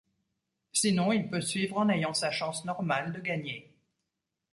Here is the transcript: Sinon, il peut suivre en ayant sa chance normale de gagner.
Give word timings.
Sinon, 0.73 1.11
il 1.11 1.29
peut 1.29 1.41
suivre 1.41 1.77
en 1.77 1.87
ayant 1.87 2.15
sa 2.15 2.31
chance 2.31 2.65
normale 2.65 3.13
de 3.13 3.19
gagner. 3.19 3.71